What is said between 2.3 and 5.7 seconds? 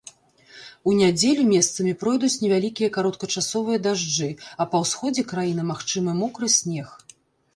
невялікія кароткачасовыя дажджы, а па ўсходзе краіны